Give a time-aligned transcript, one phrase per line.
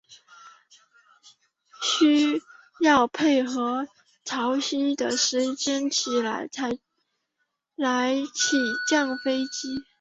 [1.79, 2.41] 且需
[2.79, 3.87] 要配合
[4.25, 5.89] 潮汐的时间
[7.75, 8.57] 来起
[8.89, 9.83] 降飞机。